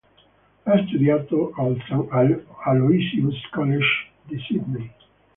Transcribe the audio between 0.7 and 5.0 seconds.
studiato al St Aloysius' College di Sydney.